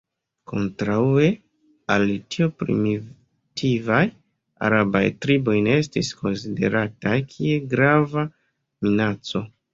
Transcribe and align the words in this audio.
Kontraŭe 0.51 1.25
al 1.95 2.13
tio 2.35 2.47
primitivaj 2.61 4.01
arabaj 4.69 5.03
triboj 5.27 5.59
ne 5.69 5.77
estis 5.83 6.11
konsiderataj 6.23 7.15
kiel 7.37 7.71
grava 7.77 8.27
minaco. 8.35 9.47